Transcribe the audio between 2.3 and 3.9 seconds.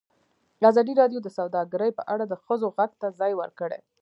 ښځو غږ ته ځای ورکړی.